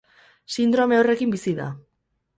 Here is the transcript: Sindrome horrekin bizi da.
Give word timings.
Sindrome 0.55 0.99
horrekin 1.01 1.37
bizi 1.37 1.57
da. 1.63 1.69